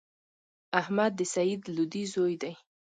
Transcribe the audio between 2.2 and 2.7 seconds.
دﺉ.